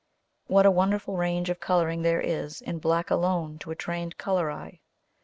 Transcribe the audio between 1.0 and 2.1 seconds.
range of colouring